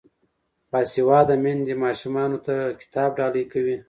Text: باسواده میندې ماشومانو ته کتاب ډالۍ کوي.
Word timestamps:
باسواده 0.71 1.35
میندې 1.43 1.73
ماشومانو 1.85 2.37
ته 2.45 2.55
کتاب 2.81 3.09
ډالۍ 3.17 3.45
کوي. 3.53 3.75